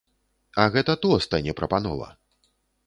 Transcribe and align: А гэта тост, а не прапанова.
А 0.63 0.65
гэта 0.75 0.95
тост, 1.03 1.29
а 1.39 1.43
не 1.49 1.57
прапанова. 1.61 2.13